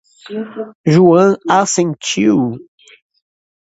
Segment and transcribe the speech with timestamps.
[0.93, 2.37] Joan assentiu.